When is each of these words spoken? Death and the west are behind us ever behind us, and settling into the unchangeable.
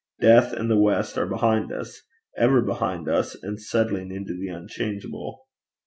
Death 0.19 0.51
and 0.53 0.67
the 0.67 0.79
west 0.79 1.15
are 1.19 1.27
behind 1.27 1.71
us 1.71 2.01
ever 2.35 2.63
behind 2.63 3.07
us, 3.07 3.35
and 3.43 3.61
settling 3.61 4.09
into 4.11 4.35
the 4.35 4.47
unchangeable. 4.47 5.45